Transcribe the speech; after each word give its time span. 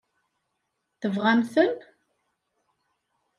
Tebɣam-ten? 0.99 1.71